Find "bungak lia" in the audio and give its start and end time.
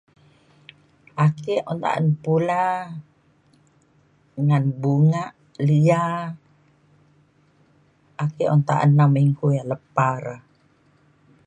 4.81-6.03